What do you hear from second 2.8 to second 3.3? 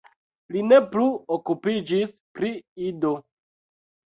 Ido.